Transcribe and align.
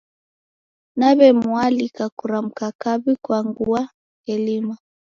Naw'emualika 0.97 2.03
kuramka 2.17 2.67
kaw'i 2.81 3.13
kwa 3.23 3.37
ngua 3.47 3.81
elima. 4.33 4.75